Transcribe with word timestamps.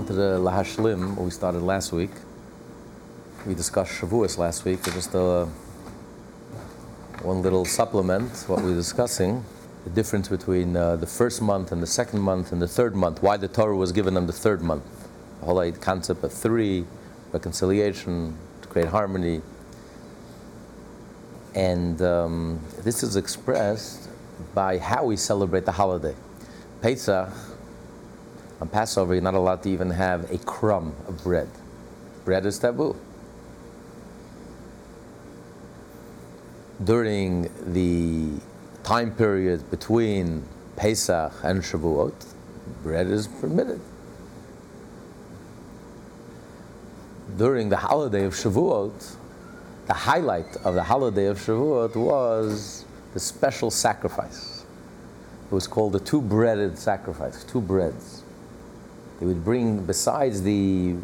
Wanted 0.00 0.14
to 0.14 0.40
lahashlim 0.40 1.14
what 1.14 1.26
we 1.26 1.30
started 1.30 1.60
last 1.60 1.92
week. 1.92 2.08
We 3.46 3.54
discussed 3.54 4.00
Shavuos 4.00 4.38
last 4.38 4.64
week, 4.64 4.82
but 4.82 4.94
just 4.94 5.14
a, 5.14 5.46
one 7.20 7.42
little 7.42 7.66
supplement, 7.66 8.32
what 8.46 8.62
we're 8.62 8.74
discussing, 8.74 9.44
the 9.84 9.90
difference 9.90 10.26
between 10.26 10.74
uh, 10.74 10.96
the 10.96 11.06
first 11.06 11.42
month 11.42 11.70
and 11.70 11.82
the 11.82 11.86
second 11.86 12.20
month 12.20 12.50
and 12.50 12.62
the 12.62 12.66
third 12.66 12.96
month, 12.96 13.22
why 13.22 13.36
the 13.36 13.46
Torah 13.46 13.76
was 13.76 13.92
given 13.92 14.16
on 14.16 14.26
the 14.26 14.32
third 14.32 14.62
month. 14.62 14.84
The 15.40 15.44
whole 15.44 15.70
concept 15.72 16.24
of 16.24 16.32
three, 16.32 16.86
reconciliation, 17.32 18.38
to 18.62 18.68
create 18.68 18.88
harmony. 18.88 19.42
And 21.54 22.00
um, 22.00 22.60
this 22.78 23.02
is 23.02 23.16
expressed 23.16 24.08
by 24.54 24.78
how 24.78 25.04
we 25.04 25.18
celebrate 25.18 25.66
the 25.66 25.72
holiday. 25.72 26.14
Pesach, 26.80 27.28
on 28.60 28.68
Passover, 28.68 29.14
you're 29.14 29.22
not 29.22 29.34
allowed 29.34 29.62
to 29.62 29.70
even 29.70 29.90
have 29.90 30.30
a 30.30 30.38
crumb 30.38 30.94
of 31.08 31.22
bread. 31.24 31.48
Bread 32.24 32.44
is 32.44 32.58
taboo. 32.58 32.94
During 36.84 37.50
the 37.72 38.40
time 38.82 39.14
period 39.14 39.70
between 39.70 40.44
Pesach 40.76 41.32
and 41.42 41.62
Shavuot, 41.62 42.34
bread 42.82 43.06
is 43.06 43.26
permitted. 43.26 43.80
During 47.36 47.68
the 47.68 47.76
holiday 47.76 48.24
of 48.24 48.34
Shavuot, 48.34 49.16
the 49.86 49.94
highlight 49.94 50.56
of 50.64 50.74
the 50.74 50.82
holiday 50.82 51.26
of 51.26 51.38
Shavuot 51.38 51.96
was 51.96 52.84
the 53.14 53.20
special 53.20 53.70
sacrifice. 53.70 54.64
It 55.50 55.54
was 55.54 55.66
called 55.66 55.92
the 55.92 56.00
two 56.00 56.20
breaded 56.20 56.78
sacrifice, 56.78 57.44
two 57.44 57.60
breads. 57.60 58.22
They 59.20 59.26
would 59.26 59.44
bring, 59.44 59.84
besides 59.84 60.42
the 60.42 60.96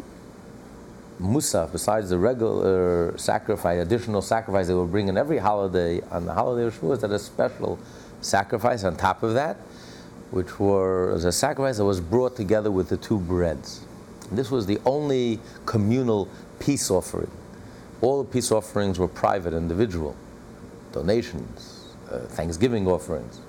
musaf, 1.21 1.71
besides 1.71 2.09
the 2.09 2.17
regular 2.17 3.15
sacrifice, 3.17 3.79
additional 3.79 4.21
sacrifice 4.21 4.67
they 4.67 4.73
would 4.73 4.91
bring 4.91 5.07
in 5.07 5.17
every 5.17 5.37
holiday, 5.37 6.01
on 6.11 6.25
the 6.25 6.33
holiday 6.33 6.65
of 6.65 6.75
Shavuot, 6.79 7.01
that 7.01 7.11
a 7.11 7.19
special 7.19 7.79
sacrifice 8.21 8.83
on 8.83 8.95
top 8.95 9.23
of 9.23 9.35
that, 9.35 9.57
which 10.31 10.59
was 10.59 11.23
a 11.25 11.31
sacrifice 11.31 11.77
that 11.77 11.85
was 11.85 12.01
brought 12.01 12.35
together 12.35 12.71
with 12.71 12.89
the 12.89 12.97
two 12.97 13.19
breads. 13.19 13.85
This 14.31 14.51
was 14.51 14.65
the 14.65 14.79
only 14.85 15.39
communal 15.65 16.27
peace 16.59 16.91
offering. 16.91 17.31
All 18.01 18.23
the 18.23 18.29
peace 18.29 18.51
offerings 18.51 18.99
were 18.99 19.07
private, 19.07 19.53
individual, 19.53 20.15
donations, 20.91 21.95
uh, 22.11 22.19
thanksgiving 22.19 22.87
offerings. 22.87 23.41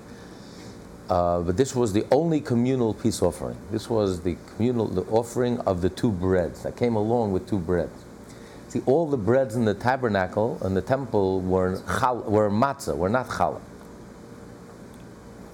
Uh, 1.09 1.41
but 1.41 1.57
this 1.57 1.75
was 1.75 1.91
the 1.91 2.05
only 2.11 2.39
communal 2.39 2.93
peace 2.93 3.21
offering. 3.23 3.57
This 3.71 3.89
was 3.89 4.21
the 4.21 4.37
communal 4.55 4.87
the 4.87 5.01
offering 5.11 5.59
of 5.61 5.81
the 5.81 5.89
two 5.89 6.11
breads 6.11 6.61
that 6.63 6.77
came 6.77 6.95
along 6.95 7.31
with 7.31 7.49
two 7.49 7.57
breads. 7.57 8.05
See, 8.67 8.83
all 8.85 9.09
the 9.09 9.17
breads 9.17 9.55
in 9.55 9.65
the 9.65 9.73
tabernacle 9.73 10.59
and 10.61 10.77
the 10.77 10.83
temple 10.83 11.41
were 11.41 11.81
chal, 11.99 12.17
were 12.17 12.51
matzah, 12.51 12.95
were 12.95 13.09
not 13.09 13.27
challah. 13.27 13.61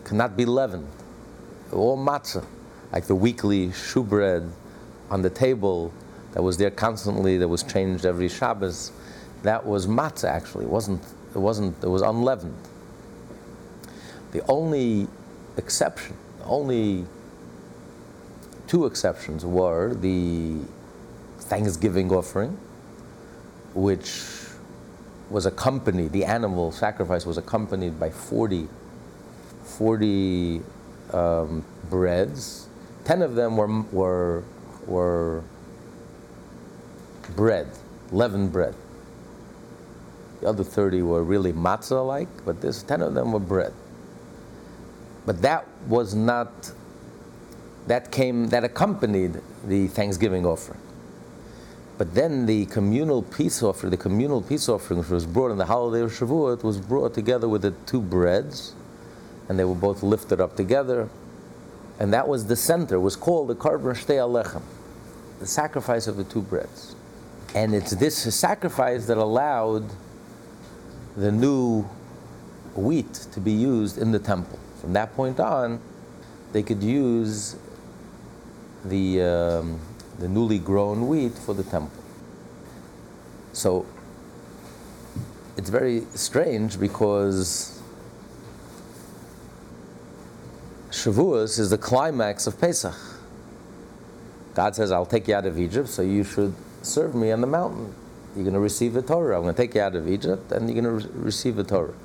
Cannot 0.03 0.35
be 0.35 0.43
leavened. 0.43 0.89
All 1.71 1.97
matzah, 1.97 2.45
like 2.91 3.05
the 3.05 3.15
weekly 3.15 3.71
shewbread 3.71 4.51
on 5.09 5.21
the 5.21 5.29
table 5.29 5.93
that 6.33 6.43
was 6.43 6.57
there 6.57 6.69
constantly, 6.69 7.37
that 7.37 7.47
was 7.47 7.63
changed 7.63 8.05
every 8.05 8.27
Shabbos. 8.27 8.91
That 9.43 9.65
was 9.65 9.87
matzah. 9.87 10.29
Actually, 10.29 10.65
it 10.65 10.71
wasn't. 10.71 11.01
It 11.33 11.39
wasn't. 11.39 11.81
It 11.81 11.87
was 11.87 12.01
unleavened. 12.01 12.57
The 14.33 14.45
only 14.49 15.07
exception, 15.57 16.15
only 16.43 17.05
two 18.67 18.85
exceptions 18.85 19.45
were 19.45 19.93
the 19.93 20.57
Thanksgiving 21.39 22.11
offering, 22.11 22.57
which 23.73 24.45
was 25.29 25.45
accompanied, 25.45 26.11
the 26.11 26.25
animal 26.25 26.71
sacrifice 26.71 27.25
was 27.25 27.37
accompanied 27.37 27.99
by 27.99 28.09
40, 28.09 28.67
40 29.63 30.61
um, 31.13 31.65
breads. 31.89 32.67
Ten 33.03 33.21
of 33.21 33.35
them 33.35 33.57
were, 33.57 33.67
were, 33.91 34.43
were 34.87 35.43
bread, 37.35 37.67
leavened 38.11 38.51
bread. 38.51 38.75
The 40.41 40.49
other 40.49 40.63
30 40.63 41.01
were 41.01 41.23
really 41.23 41.53
matzah 41.53 42.05
like, 42.05 42.27
but 42.45 42.61
this 42.61 42.83
10 42.83 43.01
of 43.01 43.13
them 43.13 43.31
were 43.31 43.39
bread. 43.39 43.73
But 45.25 45.41
that 45.41 45.67
was 45.87 46.13
not, 46.13 46.71
that 47.87 48.11
came, 48.11 48.47
that 48.49 48.63
accompanied 48.63 49.41
the 49.65 49.87
Thanksgiving 49.87 50.45
offering. 50.45 50.79
But 51.97 52.13
then 52.13 52.45
the 52.45 52.65
communal 52.65 53.23
peace 53.23 53.63
offering, 53.63 53.91
the 53.91 53.97
communal 53.97 54.41
peace 54.41 54.67
offering, 54.67 54.99
which 54.99 55.09
was 55.09 55.25
brought 55.25 55.51
on 55.51 55.57
the 55.57 55.65
holiday 55.65 56.03
of 56.03 56.11
Shavuot, 56.11 56.63
was 56.63 56.79
brought 56.79 57.13
together 57.13 57.47
with 57.47 57.61
the 57.61 57.71
two 57.85 58.01
breads, 58.01 58.73
and 59.47 59.57
they 59.57 59.63
were 59.63 59.75
both 59.75 60.03
lifted 60.03 60.41
up 60.41 60.55
together. 60.55 61.09
And 61.99 62.13
that 62.13 62.27
was 62.27 62.47
the 62.47 62.57
center, 62.57 62.99
was 62.99 63.15
called 63.15 63.47
the 63.47 63.55
Karban 63.55 63.95
Shtei 63.95 64.17
HaLechem, 64.17 64.61
the 65.39 65.47
sacrifice 65.47 66.07
of 66.07 66.17
the 66.17 66.25
two 66.25 66.41
breads. 66.41 66.95
And 67.55 67.73
it's 67.73 67.91
this 67.91 68.17
sacrifice 68.35 69.05
that 69.05 69.17
allowed 69.17 69.85
the 71.15 71.31
new 71.31 71.83
wheat 72.75 73.13
to 73.31 73.39
be 73.39 73.53
used 73.53 73.97
in 73.97 74.11
the 74.11 74.19
temple. 74.19 74.59
From 74.85 74.93
that 74.93 75.15
point 75.15 75.39
on, 75.39 75.81
they 76.53 76.61
could 76.61 76.83
use 76.83 77.55
the, 78.83 79.19
um, 79.19 79.79
the 80.19 80.27
newly 80.27 80.59
grown 80.59 81.07
wheat 81.07 81.33
for 81.33 81.55
the 81.55 81.63
temple. 81.63 82.03
So 83.51 83.87
it's 85.57 85.71
very 85.71 86.01
strange 86.13 86.79
because 86.79 87.81
Shavuos 90.91 91.57
is 91.57 91.71
the 91.71 91.79
climax 91.79 92.45
of 92.45 92.61
Pesach. 92.61 92.93
God 94.53 94.75
says, 94.75 94.91
I'll 94.91 95.07
take 95.07 95.27
you 95.27 95.33
out 95.33 95.47
of 95.47 95.57
Egypt, 95.57 95.89
so 95.89 96.03
you 96.03 96.23
should 96.23 96.53
serve 96.83 97.15
me 97.15 97.31
on 97.31 97.41
the 97.41 97.47
mountain. 97.47 97.91
You're 98.35 98.43
going 98.43 98.53
to 98.53 98.59
receive 98.59 98.93
the 98.93 99.01
Torah. 99.01 99.37
I'm 99.37 99.41
going 99.41 99.55
to 99.55 99.59
take 99.63 99.73
you 99.73 99.81
out 99.81 99.95
of 99.95 100.07
Egypt, 100.07 100.51
and 100.51 100.69
you're 100.69 100.79
going 100.79 100.99
to 100.99 101.07
re- 101.07 101.23
receive 101.23 101.55
the 101.55 101.63
Torah. 101.63 101.95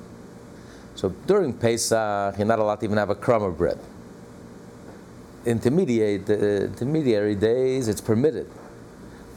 So 0.95 1.09
during 1.25 1.53
Pesach, 1.53 2.37
you're 2.37 2.47
not 2.47 2.59
allowed 2.59 2.79
to 2.81 2.85
even 2.85 2.97
have 2.97 3.09
a 3.09 3.15
crumb 3.15 3.43
of 3.43 3.57
bread. 3.57 3.79
Intermediate, 5.45 6.29
uh, 6.29 6.33
intermediary 6.33 7.35
days, 7.35 7.87
it's 7.87 8.01
permitted. 8.01 8.49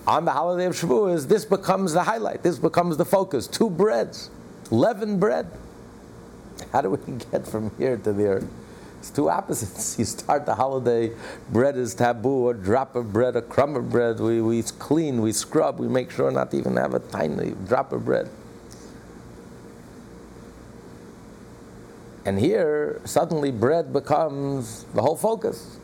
On 0.06 0.24
the 0.24 0.32
holiday 0.32 0.66
of 0.66 0.74
Shavuos, 0.74 1.26
this 1.26 1.44
becomes 1.44 1.94
the 1.94 2.02
highlight. 2.02 2.42
This 2.42 2.58
becomes 2.58 2.98
the 2.98 3.06
focus. 3.06 3.46
Two 3.46 3.70
breads, 3.70 4.30
leavened 4.70 5.18
bread. 5.18 5.46
How 6.72 6.82
do 6.82 6.90
we 6.90 7.12
get 7.30 7.46
from 7.46 7.70
here 7.78 7.96
to 7.96 8.12
there? 8.12 8.42
It's 8.98 9.10
two 9.10 9.30
opposites. 9.30 9.98
You 9.98 10.04
start 10.04 10.46
the 10.46 10.54
holiday, 10.54 11.12
bread 11.50 11.76
is 11.76 11.94
taboo, 11.94 12.48
a 12.48 12.54
drop 12.54 12.96
of 12.96 13.12
bread, 13.12 13.36
a 13.36 13.42
crumb 13.42 13.76
of 13.76 13.90
bread. 13.90 14.18
We, 14.20 14.42
we 14.42 14.62
clean, 14.62 15.22
we 15.22 15.32
scrub, 15.32 15.78
we 15.78 15.88
make 15.88 16.10
sure 16.10 16.30
not 16.30 16.50
to 16.50 16.56
even 16.58 16.76
have 16.76 16.94
a 16.94 17.00
tiny 17.00 17.54
drop 17.66 17.92
of 17.92 18.04
bread. 18.04 18.28
And 22.26 22.38
here, 22.38 23.00
suddenly, 23.04 23.50
bread 23.50 23.92
becomes 23.92 24.84
the 24.94 25.02
whole 25.02 25.16
focus. 25.16 25.78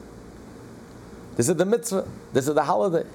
This 1.36 1.48
is 1.48 1.56
the 1.56 1.66
mitzvah. 1.66 2.08
This 2.32 2.48
is 2.48 2.54
the 2.54 2.64
holiday. 2.64 3.06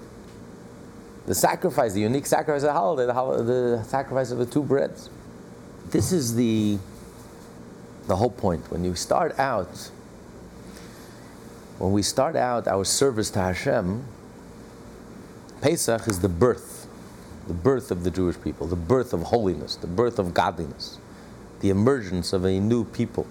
The 1.26 1.34
sacrifice, 1.34 1.94
the 1.94 2.02
unique 2.02 2.28
sacrifice 2.28 2.62
of 2.62 2.68
the 2.68 2.74
holiday, 2.74 3.08
the, 3.08 3.78
the 3.78 3.84
sacrifice 3.84 4.30
of 4.30 4.38
the 4.38 4.46
two 4.46 4.62
breads. 4.62 5.10
This 5.90 6.12
is 6.12 6.36
the, 6.36 6.78
the 8.08 8.16
whole 8.16 8.30
point. 8.30 8.70
When 8.70 8.84
you 8.84 8.94
start 8.94 9.38
out, 9.40 9.90
when 11.80 11.92
we 11.92 12.04
start 12.04 12.36
out 12.36 12.68
our 12.68 12.86
service 12.86 13.32
to 13.32 13.40
Hashem, 13.40 14.06
Pesach 15.62 16.08
is 16.08 16.20
the 16.20 16.30
birth, 16.30 16.88
the 17.48 17.56
birth 17.56 17.90
of 17.90 18.04
the 18.04 18.12
Jewish 18.12 18.40
people, 18.40 18.68
the 18.68 18.76
birth 18.76 19.14
of 19.14 19.24
holiness, 19.24 19.76
the 19.76 19.88
birth 19.88 20.20
of 20.20 20.36
godliness 20.36 21.00
the 21.66 21.72
emergence 21.72 22.32
of 22.32 22.46
a 22.46 22.60
new 22.60 22.84
people. 22.84 23.26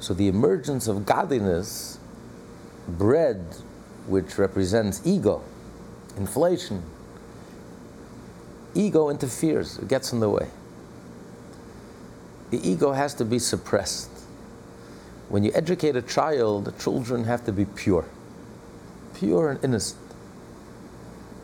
So 0.00 0.14
the 0.14 0.26
emergence 0.26 0.88
of 0.88 1.04
godliness, 1.04 1.98
bread, 2.88 3.44
which 4.06 4.38
represents 4.38 5.02
ego, 5.04 5.42
inflation, 6.16 6.82
ego 8.74 9.10
interferes, 9.10 9.76
it 9.76 9.88
gets 9.88 10.14
in 10.14 10.20
the 10.20 10.30
way. 10.30 10.48
The 12.48 12.66
ego 12.66 12.92
has 12.92 13.12
to 13.16 13.26
be 13.26 13.38
suppressed. 13.38 14.08
When 15.28 15.44
you 15.44 15.52
educate 15.54 15.94
a 15.94 16.00
child, 16.00 16.64
the 16.64 16.72
children 16.72 17.24
have 17.24 17.44
to 17.44 17.52
be 17.52 17.66
pure, 17.66 18.06
pure 19.14 19.50
and 19.50 19.62
innocent. 19.62 20.00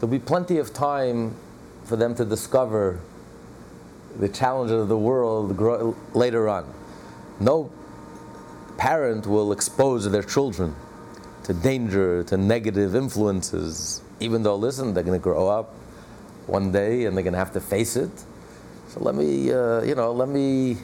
There'll 0.01 0.11
be 0.11 0.19
plenty 0.19 0.57
of 0.57 0.73
time 0.73 1.37
for 1.85 1.97
them 1.97 2.15
to 2.15 2.25
discover 2.25 3.01
the 4.19 4.29
challenges 4.29 4.81
of 4.81 4.89
the 4.89 4.99
world 4.99 5.57
grow, 5.57 5.97
later 6.15 6.49
on. 6.49 6.73
No 7.41 7.71
parent 8.77 9.27
will 9.27 9.53
expose 9.53 10.11
their 10.11 10.23
children 10.23 10.75
to 11.45 11.55
danger, 11.55 12.25
to 12.25 12.37
negative 12.37 12.95
influences, 12.95 14.03
even 14.21 14.43
though, 14.43 14.57
listen, 14.57 14.95
they're 14.95 15.03
going 15.03 15.19
to 15.19 15.23
grow 15.23 15.49
up 15.49 15.75
one 16.47 16.73
day 16.73 17.05
and 17.05 17.17
they're 17.17 17.23
going 17.23 17.33
to 17.33 17.39
have 17.39 17.53
to 17.53 17.61
face 17.61 17.97
it. 17.97 18.11
So 18.89 19.01
let 19.01 19.15
me, 19.15 19.53
uh, 19.53 19.83
you 19.83 19.95
know, 19.95 20.13
let 20.13 20.29
me 20.29 20.79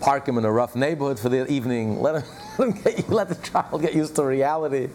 park 0.00 0.26
him 0.26 0.38
in 0.38 0.44
a 0.44 0.52
rough 0.52 0.74
neighborhood 0.74 1.18
for 1.18 1.28
the 1.28 1.50
evening. 1.50 2.00
Let 2.00 2.22
him, 2.22 2.30
let, 2.58 2.68
him 2.68 2.82
get, 2.82 3.08
let 3.08 3.28
the 3.28 3.34
child 3.36 3.82
get 3.82 3.94
used 3.94 4.16
to 4.16 4.24
reality. 4.24 4.88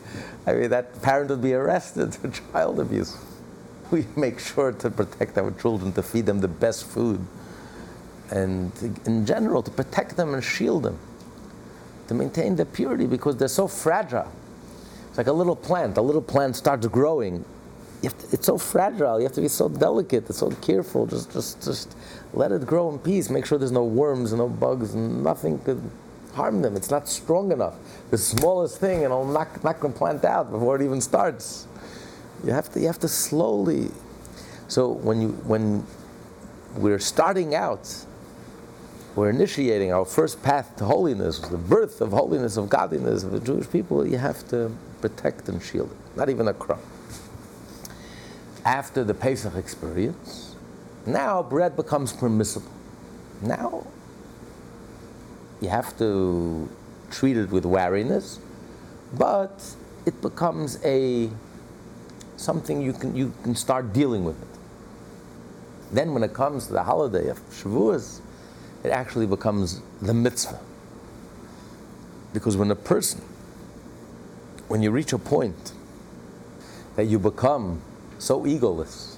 I 0.45 0.53
mean, 0.53 0.69
that 0.69 1.01
parent 1.01 1.29
would 1.29 1.41
be 1.41 1.53
arrested 1.53 2.15
for 2.15 2.29
child 2.51 2.79
abuse. 2.79 3.17
We 3.91 4.05
make 4.15 4.39
sure 4.39 4.71
to 4.71 4.89
protect 4.89 5.37
our 5.37 5.51
children, 5.51 5.93
to 5.93 6.03
feed 6.03 6.25
them 6.25 6.39
the 6.39 6.47
best 6.47 6.85
food, 6.85 7.25
and 8.31 8.71
in 9.05 9.25
general, 9.25 9.61
to 9.63 9.71
protect 9.71 10.15
them 10.17 10.33
and 10.33 10.43
shield 10.43 10.83
them, 10.83 10.97
to 12.07 12.13
maintain 12.13 12.55
their 12.55 12.65
purity 12.65 13.05
because 13.05 13.37
they're 13.37 13.47
so 13.47 13.67
fragile. 13.67 14.31
It's 15.09 15.17
like 15.17 15.27
a 15.27 15.33
little 15.33 15.55
plant. 15.55 15.97
A 15.97 16.01
little 16.01 16.21
plant 16.21 16.55
starts 16.55 16.87
growing. 16.87 17.45
It's 18.01 18.47
so 18.47 18.57
fragile. 18.57 19.19
You 19.19 19.25
have 19.25 19.33
to 19.33 19.41
be 19.41 19.47
so 19.47 19.69
delicate, 19.69 20.33
so 20.33 20.49
careful. 20.49 21.05
Just, 21.05 21.31
just, 21.31 21.63
just 21.63 21.95
let 22.33 22.51
it 22.51 22.65
grow 22.65 22.91
in 22.91 22.99
peace. 22.99 23.29
Make 23.29 23.45
sure 23.45 23.57
there's 23.57 23.71
no 23.71 23.85
worms 23.85 24.31
and 24.31 24.39
no 24.39 24.49
bugs 24.49 24.93
and 24.93 25.23
nothing 25.23 25.59
could 25.59 25.81
harm 26.33 26.61
them. 26.61 26.75
It's 26.75 26.89
not 26.89 27.07
strong 27.07 27.51
enough. 27.51 27.75
The 28.09 28.17
smallest 28.17 28.79
thing, 28.79 28.97
and 28.97 29.05
it'll 29.05 29.25
knock, 29.25 29.63
knock 29.63 29.79
the 29.81 29.89
plant 29.89 30.25
out 30.25 30.51
before 30.51 30.75
it 30.75 30.81
even 30.81 30.99
starts. 30.99 31.67
You 32.43 32.51
have 32.51 32.71
to, 32.73 32.79
you 32.79 32.87
have 32.87 32.99
to 32.99 33.07
slowly. 33.07 33.91
So 34.67 34.89
when 34.89 35.21
you, 35.21 35.29
when 35.45 35.85
we're 36.75 36.99
starting 36.99 37.55
out, 37.55 37.87
we're 39.15 39.29
initiating 39.29 39.93
our 39.93 40.05
first 40.05 40.41
path 40.41 40.75
to 40.77 40.85
holiness, 40.85 41.39
the 41.39 41.57
birth 41.57 42.01
of 42.01 42.11
holiness, 42.11 42.57
of 42.57 42.69
godliness 42.69 43.23
of 43.23 43.31
the 43.31 43.39
Jewish 43.39 43.69
people. 43.69 44.07
You 44.07 44.17
have 44.17 44.47
to 44.49 44.75
protect 45.01 45.49
and 45.49 45.61
shield 45.61 45.91
it. 45.91 46.17
Not 46.17 46.29
even 46.29 46.47
a 46.47 46.53
crumb. 46.53 46.79
After 48.65 49.03
the 49.03 49.13
Pesach 49.13 49.55
experience, 49.55 50.55
now 51.05 51.43
bread 51.43 51.75
becomes 51.75 52.11
permissible. 52.13 52.71
Now 53.41 53.85
you 55.61 55.69
have 55.69 55.97
to 55.99 56.69
treat 57.11 57.37
it 57.37 57.49
with 57.49 57.65
wariness, 57.65 58.39
but 59.13 59.75
it 60.05 60.21
becomes 60.21 60.79
a 60.83 61.29
something 62.37 62.81
you 62.81 62.93
can 62.93 63.15
you 63.15 63.31
can 63.43 63.55
start 63.55 63.93
dealing 63.93 64.23
with 64.23 64.41
it. 64.41 64.47
Then 65.91 66.13
when 66.13 66.23
it 66.23 66.33
comes 66.33 66.67
to 66.67 66.73
the 66.73 66.83
holiday 66.83 67.27
of 67.27 67.39
Shavuos, 67.51 68.21
it 68.83 68.89
actually 68.89 69.25
becomes 69.25 69.81
the 70.01 70.13
mitzvah. 70.13 70.59
Because 72.33 72.57
when 72.57 72.71
a 72.71 72.75
person 72.75 73.21
when 74.67 74.81
you 74.81 74.89
reach 74.89 75.13
a 75.13 75.19
point 75.19 75.71
that 76.95 77.05
you 77.05 77.19
become 77.19 77.79
so 78.17 78.41
egoless 78.41 79.17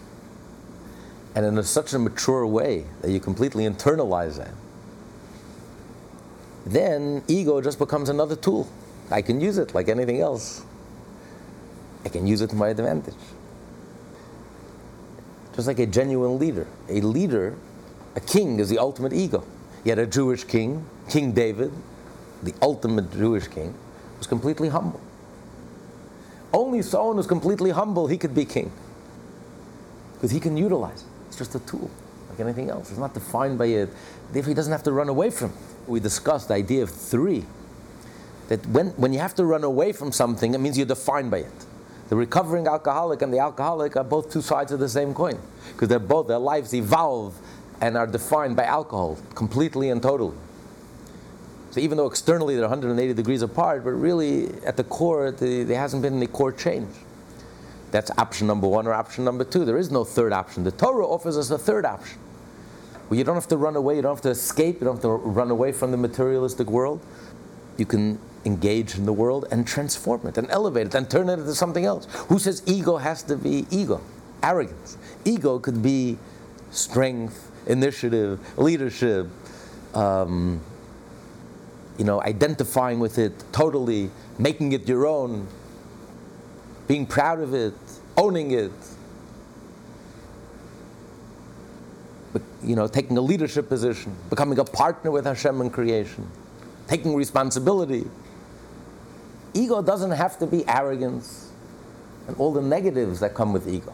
and 1.33 1.45
in 1.45 1.57
a, 1.57 1.63
such 1.63 1.93
a 1.93 1.99
mature 1.99 2.45
way 2.45 2.85
that 3.01 3.11
you 3.11 3.21
completely 3.21 3.63
internalize 3.63 4.35
that, 4.35 4.53
then 6.65 7.23
ego 7.29 7.61
just 7.61 7.79
becomes 7.79 8.09
another 8.09 8.35
tool. 8.35 8.67
I 9.11 9.21
can 9.21 9.39
use 9.39 9.57
it 9.57 9.73
like 9.73 9.87
anything 9.87 10.19
else. 10.19 10.65
I 12.03 12.09
can 12.09 12.27
use 12.27 12.41
it 12.41 12.49
to 12.49 12.55
my 12.57 12.67
advantage. 12.67 13.13
Just 15.55 15.67
like 15.67 15.79
a 15.79 15.85
genuine 15.85 16.37
leader. 16.37 16.67
A 16.89 16.99
leader, 17.01 17.55
a 18.15 18.19
king, 18.19 18.59
is 18.59 18.67
the 18.69 18.79
ultimate 18.79 19.13
ego. 19.13 19.45
Yet 19.85 19.99
a 19.99 20.07
Jewish 20.07 20.43
king, 20.43 20.85
King 21.09 21.31
David, 21.31 21.71
the 22.43 22.53
ultimate 22.61 23.11
Jewish 23.13 23.47
king, 23.47 23.73
was 24.17 24.27
completely 24.27 24.67
humble. 24.67 24.99
Only 26.51 26.81
someone 26.81 27.17
who's 27.17 27.27
completely 27.27 27.69
humble, 27.69 28.07
he 28.07 28.17
could 28.17 28.33
be 28.33 28.45
king. 28.45 28.71
Because 30.15 30.31
he 30.31 30.39
can 30.39 30.57
utilize 30.57 31.03
it. 31.03 31.07
It's 31.27 31.37
just 31.37 31.53
a 31.53 31.59
tool, 31.59 31.91
like 32.29 32.39
anything 32.39 32.69
else. 32.69 32.89
It's 32.89 32.99
not 32.99 33.13
defined 33.13 33.59
by 33.59 33.67
it. 33.67 33.89
Therefore, 34.31 34.49
he 34.49 34.55
doesn't 34.55 34.71
have 34.71 34.83
to 34.83 34.91
run 34.91 35.07
away 35.07 35.29
from 35.29 35.51
it. 35.51 35.57
We 35.87 35.99
discussed 35.99 36.47
the 36.47 36.55
idea 36.55 36.81
of 36.81 36.89
three. 36.89 37.45
That 38.47 38.65
when, 38.67 38.87
when 38.91 39.13
you 39.13 39.19
have 39.19 39.35
to 39.35 39.45
run 39.45 39.63
away 39.63 39.91
from 39.91 40.11
something, 40.11 40.55
it 40.55 40.57
means 40.59 40.77
you're 40.77 40.87
defined 40.87 41.29
by 41.29 41.39
it. 41.39 41.65
The 42.09 42.15
recovering 42.15 42.67
alcoholic 42.67 43.21
and 43.21 43.33
the 43.33 43.39
alcoholic 43.39 43.95
are 43.97 44.03
both 44.03 44.31
two 44.31 44.41
sides 44.41 44.71
of 44.71 44.79
the 44.79 44.89
same 44.89 45.13
coin. 45.13 45.39
Because 45.73 45.89
they're 45.89 45.99
both, 45.99 46.27
their 46.27 46.39
lives 46.39 46.73
evolve 46.73 47.39
and 47.81 47.97
are 47.97 48.07
defined 48.07 48.55
by 48.55 48.63
alcohol 48.63 49.17
completely 49.33 49.89
and 49.89 50.01
totally. 50.01 50.35
So 51.71 51.81
even 51.81 51.97
though 51.97 52.07
externally 52.07 52.55
they're 52.55 52.63
180 52.63 53.13
degrees 53.13 53.41
apart, 53.41 53.83
but 53.83 53.91
really 53.91 54.47
at 54.63 54.77
the 54.77 54.83
core, 54.85 55.31
the, 55.31 55.63
there 55.63 55.77
hasn't 55.77 56.01
been 56.01 56.15
any 56.15 56.27
core 56.27 56.53
change. 56.53 56.87
That's 57.91 58.11
option 58.17 58.47
number 58.47 58.67
one 58.67 58.87
or 58.87 58.93
option 58.93 59.25
number 59.25 59.43
two. 59.43 59.65
There 59.65 59.77
is 59.77 59.91
no 59.91 60.03
third 60.03 60.31
option. 60.31 60.63
The 60.63 60.71
Torah 60.71 61.05
offers 61.05 61.37
us 61.37 61.49
a 61.51 61.57
third 61.57 61.85
option. 61.85 62.19
Where 63.07 63.17
you 63.17 63.23
don't 63.23 63.35
have 63.35 63.47
to 63.49 63.57
run 63.57 63.75
away, 63.75 63.97
you 63.97 64.01
don't 64.01 64.15
have 64.15 64.23
to 64.23 64.29
escape, 64.29 64.79
you 64.79 64.85
don't 64.85 64.95
have 64.95 65.01
to 65.03 65.09
run 65.09 65.51
away 65.51 65.71
from 65.71 65.91
the 65.91 65.97
materialistic 65.97 66.67
world. 66.67 67.01
You 67.77 67.85
can 67.85 68.19
engage 68.45 68.95
in 68.95 69.05
the 69.05 69.13
world 69.13 69.45
and 69.51 69.67
transform 69.67 70.27
it 70.27 70.37
and 70.37 70.49
elevate 70.51 70.87
it 70.87 70.95
and 70.95 71.09
turn 71.09 71.29
it 71.29 71.33
into 71.33 71.55
something 71.55 71.85
else. 71.85 72.05
Who 72.29 72.39
says 72.39 72.63
ego 72.65 72.97
has 72.97 73.21
to 73.23 73.35
be 73.35 73.65
ego? 73.69 74.01
Arrogance. 74.41 74.97
Ego 75.25 75.59
could 75.59 75.81
be 75.81 76.17
strength, 76.71 77.51
initiative, 77.67 78.39
leadership, 78.57 79.27
um, 79.93 80.61
you 81.97 82.05
know, 82.05 82.21
identifying 82.21 82.99
with 82.99 83.17
it 83.17 83.43
totally, 83.51 84.09
making 84.37 84.73
it 84.73 84.87
your 84.87 85.07
own, 85.07 85.47
being 86.87 87.05
proud 87.05 87.39
of 87.39 87.53
it, 87.53 87.73
owning 88.17 88.51
it, 88.51 88.71
but, 92.33 92.41
you 92.61 92.75
know, 92.75 92.87
taking 92.87 93.17
a 93.17 93.21
leadership 93.21 93.69
position, 93.69 94.13
becoming 94.29 94.59
a 94.59 94.65
partner 94.65 95.09
with 95.09 95.25
Hashem 95.25 95.61
in 95.61 95.69
creation, 95.69 96.27
taking 96.87 97.15
responsibility. 97.15 98.05
Ego 99.53 99.81
doesn't 99.81 100.11
have 100.11 100.37
to 100.39 100.45
be 100.45 100.67
arrogance 100.67 101.49
and 102.27 102.35
all 102.37 102.51
the 102.51 102.61
negatives 102.61 103.21
that 103.21 103.33
come 103.33 103.53
with 103.53 103.67
ego. 103.69 103.93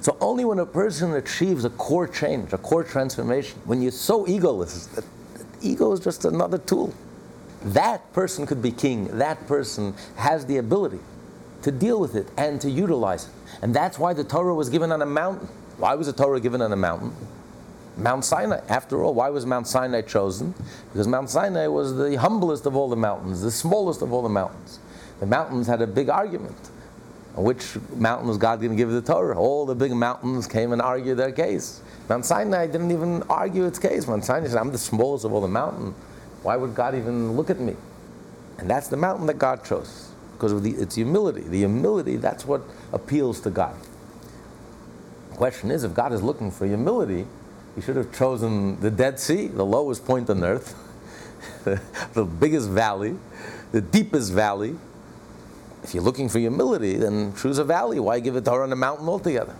So 0.00 0.16
only 0.20 0.44
when 0.44 0.58
a 0.58 0.66
person 0.66 1.14
achieves 1.14 1.64
a 1.64 1.70
core 1.70 2.08
change, 2.08 2.52
a 2.52 2.58
core 2.58 2.84
transformation, 2.84 3.58
when 3.64 3.82
you're 3.82 3.92
so 3.92 4.24
egoless 4.24 4.92
that 4.94 5.04
ego 5.62 5.92
is 5.92 6.00
just 6.00 6.24
another 6.24 6.58
tool. 6.58 6.94
That 7.62 8.12
person 8.12 8.46
could 8.46 8.62
be 8.62 8.72
king. 8.72 9.18
That 9.18 9.46
person 9.46 9.94
has 10.16 10.46
the 10.46 10.56
ability 10.56 11.00
to 11.62 11.70
deal 11.70 12.00
with 12.00 12.14
it 12.14 12.28
and 12.38 12.60
to 12.62 12.70
utilize 12.70 13.26
it. 13.26 13.32
And 13.62 13.74
that's 13.74 13.98
why 13.98 14.14
the 14.14 14.24
Torah 14.24 14.54
was 14.54 14.70
given 14.70 14.90
on 14.90 15.02
a 15.02 15.06
mountain. 15.06 15.48
Why 15.76 15.94
was 15.94 16.06
the 16.06 16.14
Torah 16.14 16.40
given 16.40 16.62
on 16.62 16.72
a 16.72 16.76
mountain? 16.76 17.14
Mount 17.98 18.24
Sinai. 18.24 18.60
After 18.68 19.02
all, 19.02 19.12
why 19.12 19.28
was 19.28 19.44
Mount 19.44 19.66
Sinai 19.66 20.00
chosen? 20.00 20.54
Because 20.92 21.06
Mount 21.06 21.28
Sinai 21.28 21.66
was 21.66 21.96
the 21.96 22.16
humblest 22.16 22.64
of 22.64 22.74
all 22.74 22.88
the 22.88 22.96
mountains, 22.96 23.42
the 23.42 23.50
smallest 23.50 24.00
of 24.00 24.12
all 24.12 24.22
the 24.22 24.28
mountains. 24.30 24.78
The 25.18 25.26
mountains 25.26 25.66
had 25.66 25.82
a 25.82 25.86
big 25.86 26.08
argument. 26.08 26.70
Which 27.36 27.76
mountain 27.94 28.28
was 28.28 28.38
God 28.38 28.60
going 28.60 28.70
to 28.70 28.76
give 28.76 28.90
the 28.90 29.00
Torah? 29.00 29.38
All 29.38 29.64
the 29.64 29.74
big 29.74 29.92
mountains 29.92 30.46
came 30.46 30.72
and 30.72 30.82
argued 30.82 31.16
their 31.16 31.32
case. 31.32 31.80
Mount 32.08 32.26
Sinai 32.26 32.66
didn't 32.66 32.90
even 32.90 33.22
argue 33.30 33.66
its 33.66 33.78
case. 33.78 34.06
Mount 34.06 34.24
Sinai 34.24 34.48
said, 34.48 34.58
I'm 34.58 34.72
the 34.72 34.78
smallest 34.78 35.24
of 35.24 35.32
all 35.32 35.40
the 35.40 35.48
mountains. 35.48 35.94
Why 36.42 36.56
would 36.56 36.74
God 36.74 36.94
even 36.94 37.32
look 37.32 37.50
at 37.50 37.60
me? 37.60 37.76
And 38.58 38.68
that's 38.68 38.88
the 38.88 38.96
mountain 38.96 39.26
that 39.26 39.38
God 39.38 39.64
chose 39.64 40.10
because 40.32 40.52
of 40.52 40.62
the, 40.62 40.70
its 40.72 40.94
humility. 40.94 41.42
The 41.42 41.58
humility, 41.58 42.16
that's 42.16 42.44
what 42.44 42.62
appeals 42.92 43.40
to 43.42 43.50
God. 43.50 43.76
The 45.30 45.36
question 45.36 45.70
is, 45.70 45.84
if 45.84 45.94
God 45.94 46.12
is 46.12 46.22
looking 46.22 46.50
for 46.50 46.66
humility, 46.66 47.26
he 47.74 47.80
should 47.80 47.96
have 47.96 48.12
chosen 48.12 48.80
the 48.80 48.90
Dead 48.90 49.20
Sea, 49.20 49.46
the 49.46 49.64
lowest 49.64 50.04
point 50.04 50.28
on 50.28 50.42
earth, 50.42 50.74
the 51.64 52.24
biggest 52.24 52.68
valley, 52.68 53.16
the 53.72 53.80
deepest 53.80 54.32
valley. 54.32 54.76
If 55.82 55.94
you're 55.94 56.02
looking 56.02 56.28
for 56.28 56.38
humility, 56.38 56.96
then 56.96 57.34
choose 57.34 57.58
a 57.58 57.64
valley. 57.64 57.98
Why 57.98 58.20
give 58.20 58.36
it 58.36 58.44
Torah 58.44 58.64
on 58.64 58.72
a 58.72 58.76
mountain 58.76 59.08
altogether? 59.08 59.56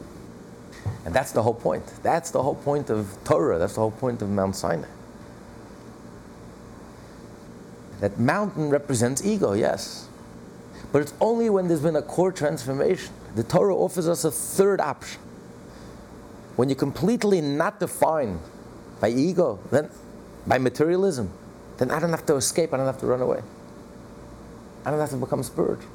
And 1.05 1.15
that's 1.15 1.33
the 1.33 1.43
whole 1.43 1.55
point. 1.55 1.87
That's 2.03 2.31
the 2.31 2.43
whole 2.43 2.55
point 2.55 2.91
of 2.91 3.17
Torah. 3.25 3.59
That's 3.59 3.75
the 3.75 3.81
whole 3.81 3.91
point 3.91 4.21
of 4.23 4.29
Mount 4.29 4.55
Sinai. 4.55 4.89
That 8.01 8.19
mountain 8.19 8.71
represents 8.71 9.25
ego, 9.25 9.53
yes. 9.53 10.09
But 10.93 11.03
it's 11.03 11.15
only 11.21 11.51
when 11.51 11.69
there's 11.69 11.81
been 11.81 11.97
a 11.97 12.03
core 12.03 12.33
transformation. 12.33 13.13
The 13.35 13.45
Torah 13.45 13.77
offers 13.77 14.09
us 14.09 14.25
a 14.25 14.31
third 14.31 14.81
option. 14.81 15.21
When 16.57 16.69
you're 16.69 16.77
completely 16.77 17.41
not 17.41 17.81
defined 17.81 18.41
by 19.01 19.11
ego, 19.11 19.59
then 19.71 19.91
by 20.47 20.59
materialism, 20.59 21.31
then 21.79 21.91
I 21.91 22.01
don't 22.01 22.11
have 22.11 22.27
to 22.27 22.37
escape, 22.37 22.75
I 22.75 22.77
don't 22.77 22.87
have 22.87 23.01
to 23.01 23.07
run 23.07 23.23
away. 23.23 23.43
I 24.85 24.91
don't 24.91 25.01
have 25.01 25.11
to 25.11 25.17
become 25.17 25.43
spiritual. 25.43 25.89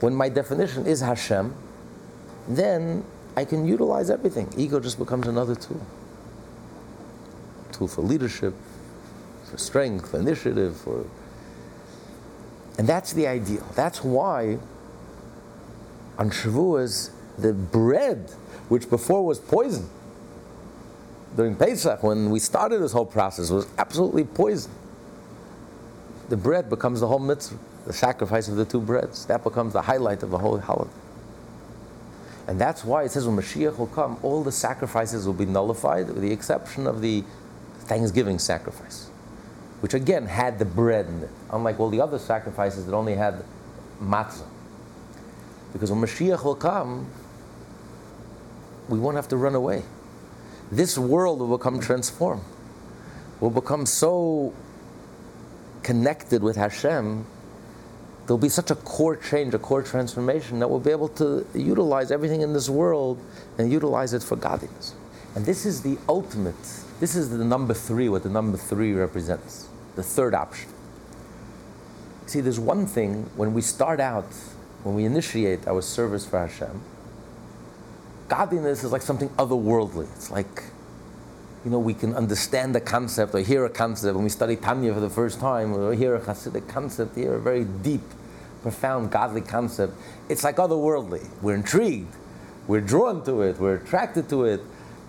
When 0.00 0.14
my 0.14 0.28
definition 0.28 0.86
is 0.86 1.00
Hashem, 1.00 1.54
then 2.48 3.04
I 3.36 3.44
can 3.44 3.66
utilize 3.66 4.10
everything. 4.10 4.52
Ego 4.56 4.80
just 4.80 4.98
becomes 4.98 5.26
another 5.26 5.54
tool. 5.54 5.80
Tool 7.72 7.88
for 7.88 8.02
leadership, 8.02 8.54
for 9.44 9.58
strength, 9.58 10.10
for 10.10 10.18
initiative, 10.18 10.76
for 10.76 11.06
And 12.78 12.86
that's 12.86 13.12
the 13.12 13.26
ideal. 13.26 13.66
That's 13.74 14.04
why 14.04 14.58
on 16.18 16.30
Shavuos, 16.30 17.10
the 17.38 17.52
bread, 17.52 18.30
which 18.68 18.88
before 18.88 19.24
was 19.24 19.38
poison, 19.38 19.88
during 21.36 21.54
Pesach, 21.54 22.02
when 22.02 22.30
we 22.30 22.38
started 22.38 22.80
this 22.80 22.92
whole 22.92 23.06
process, 23.06 23.50
was 23.50 23.66
absolutely 23.76 24.24
poison. 24.24 24.72
The 26.30 26.36
bread 26.36 26.70
becomes 26.70 27.00
the 27.00 27.06
whole 27.06 27.18
mitzvah, 27.18 27.58
the 27.86 27.92
sacrifice 27.92 28.48
of 28.48 28.56
the 28.56 28.64
two 28.64 28.80
breads. 28.80 29.26
That 29.26 29.44
becomes 29.44 29.72
the 29.72 29.82
highlight 29.82 30.22
of 30.22 30.30
the 30.30 30.38
whole 30.38 30.58
holiday. 30.58 30.90
And 32.48 32.60
that's 32.60 32.84
why 32.84 33.04
it 33.04 33.10
says 33.10 33.26
when 33.26 33.36
Mashiach 33.36 33.78
will 33.78 33.86
come, 33.86 34.18
all 34.22 34.42
the 34.42 34.52
sacrifices 34.52 35.26
will 35.26 35.34
be 35.34 35.46
nullified, 35.46 36.08
with 36.08 36.20
the 36.20 36.32
exception 36.32 36.86
of 36.86 37.00
the 37.00 37.24
Thanksgiving 37.80 38.38
sacrifice, 38.38 39.08
which 39.80 39.94
again 39.94 40.26
had 40.26 40.58
the 40.58 40.64
bread 40.64 41.06
in 41.06 41.22
it, 41.22 41.30
unlike 41.50 41.80
all 41.80 41.90
the 41.90 42.00
other 42.00 42.18
sacrifices 42.18 42.86
that 42.86 42.94
only 42.94 43.14
had 43.14 43.44
matzah. 44.00 44.46
Because 45.72 45.90
when 45.90 46.00
Mashiach 46.00 46.44
will 46.44 46.54
come, 46.54 47.08
we 48.88 48.98
won't 48.98 49.16
have 49.16 49.28
to 49.28 49.36
run 49.36 49.54
away. 49.54 49.82
This 50.70 50.96
world 50.98 51.40
will 51.40 51.56
become 51.58 51.80
transformed. 51.80 52.42
Will 53.40 53.50
become 53.50 53.86
so 53.86 54.54
connected 55.82 56.42
with 56.42 56.56
Hashem 56.56 57.26
there'll 58.26 58.38
be 58.38 58.48
such 58.48 58.70
a 58.70 58.74
core 58.74 59.16
change, 59.16 59.54
a 59.54 59.58
core 59.58 59.82
transformation 59.82 60.58
that 60.58 60.68
we'll 60.68 60.80
be 60.80 60.90
able 60.90 61.08
to 61.08 61.46
utilize 61.54 62.10
everything 62.10 62.40
in 62.40 62.52
this 62.52 62.68
world 62.68 63.18
and 63.58 63.70
utilize 63.70 64.12
it 64.12 64.22
for 64.22 64.36
godliness. 64.36 64.94
And 65.34 65.46
this 65.46 65.64
is 65.64 65.82
the 65.82 65.96
ultimate, 66.08 66.54
this 66.98 67.14
is 67.14 67.30
the 67.30 67.44
number 67.44 67.74
three, 67.74 68.08
what 68.08 68.22
the 68.24 68.30
number 68.30 68.58
three 68.58 68.92
represents, 68.92 69.68
the 69.94 70.02
third 70.02 70.34
option. 70.34 70.70
See, 72.26 72.40
there's 72.40 72.58
one 72.58 72.86
thing 72.86 73.30
when 73.36 73.54
we 73.54 73.62
start 73.62 74.00
out, 74.00 74.32
when 74.82 74.96
we 74.96 75.04
initiate 75.04 75.68
our 75.68 75.80
service 75.80 76.26
for 76.26 76.40
Hashem, 76.40 76.80
godliness 78.28 78.82
is 78.82 78.90
like 78.90 79.02
something 79.02 79.28
otherworldly. 79.30 80.08
It's 80.16 80.30
like, 80.30 80.64
you 81.66 81.72
know, 81.72 81.80
we 81.80 81.94
can 81.94 82.14
understand 82.14 82.76
a 82.76 82.80
concept 82.80 83.34
or 83.34 83.40
hear 83.40 83.64
a 83.64 83.68
concept 83.68 84.14
when 84.14 84.22
we 84.22 84.30
study 84.30 84.54
Tanya 84.54 84.94
for 84.94 85.00
the 85.00 85.10
first 85.10 85.40
time 85.40 85.74
or 85.74 85.94
hear 85.94 86.14
a 86.14 86.20
Hasidic 86.20 86.68
concept, 86.68 87.16
hear 87.16 87.34
a 87.34 87.40
very 87.40 87.64
deep 87.64 88.02
profound 88.62 89.10
godly 89.10 89.40
concept, 89.40 89.92
it's 90.28 90.44
like 90.44 90.58
otherworldly. 90.58 91.26
We're 91.42 91.56
intrigued, 91.56 92.14
we're 92.68 92.82
drawn 92.82 93.24
to 93.24 93.42
it, 93.42 93.58
we're 93.58 93.74
attracted 93.74 94.28
to 94.28 94.44
it, 94.44 94.60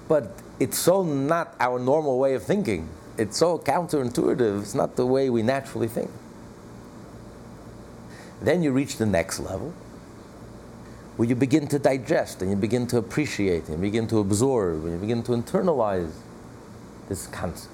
but 0.07 0.31
it's 0.59 0.79
so 0.79 1.03
not 1.03 1.53
our 1.59 1.77
normal 1.77 2.17
way 2.17 2.33
of 2.33 2.41
thinking. 2.41 2.89
It's 3.19 3.37
so 3.37 3.59
counterintuitive, 3.59 4.63
it's 4.63 4.73
not 4.73 4.95
the 4.95 5.05
way 5.05 5.29
we 5.29 5.43
naturally 5.43 5.87
think. 5.87 6.09
Then 8.41 8.63
you 8.63 8.71
reach 8.71 8.97
the 8.97 9.05
next 9.05 9.39
level 9.39 9.75
where 11.17 11.29
you 11.29 11.35
begin 11.35 11.67
to 11.67 11.77
digest 11.77 12.41
and 12.41 12.49
you 12.49 12.57
begin 12.57 12.87
to 12.87 12.97
appreciate 12.97 13.67
and 13.67 13.77
you 13.77 13.91
begin 13.91 14.07
to 14.07 14.17
absorb 14.17 14.85
and 14.85 14.93
you 14.93 14.97
begin 14.97 15.21
to 15.21 15.33
internalize 15.33 16.13
this. 17.09 17.27
It's, 17.27 17.69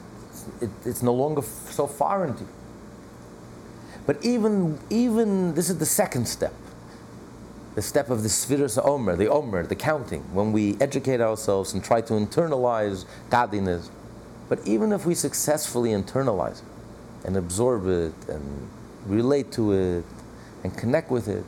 it, 0.61 0.69
it's 0.85 1.03
no 1.03 1.13
longer 1.13 1.41
so 1.41 1.87
foreign 1.87 2.33
to 2.35 2.41
you. 2.41 2.49
But 4.05 4.23
even, 4.23 4.79
even 4.89 5.53
this 5.55 5.69
is 5.69 5.77
the 5.77 5.85
second 5.85 6.27
step. 6.27 6.53
The 7.75 7.81
step 7.81 8.09
of 8.09 8.21
the 8.21 8.29
Sfiras 8.29 8.83
Omer, 8.83 9.15
the 9.15 9.29
Omer, 9.29 9.65
the 9.65 9.75
counting, 9.75 10.21
when 10.33 10.51
we 10.51 10.77
educate 10.79 11.21
ourselves 11.21 11.73
and 11.73 11.83
try 11.83 12.01
to 12.01 12.13
internalize 12.13 13.05
godliness. 13.29 13.89
But 14.49 14.59
even 14.67 14.91
if 14.91 15.05
we 15.05 15.15
successfully 15.15 15.91
internalize 15.91 16.61
it 16.61 17.25
and 17.25 17.37
absorb 17.37 17.87
it 17.87 18.13
and 18.27 18.69
relate 19.07 19.51
to 19.53 19.71
it 19.71 20.05
and 20.63 20.77
connect 20.77 21.09
with 21.09 21.27
it, 21.27 21.45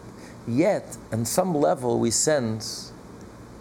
yet 0.47 0.97
on 1.11 1.25
some 1.25 1.53
level 1.53 1.99
we 1.99 2.09
sense 2.09 2.91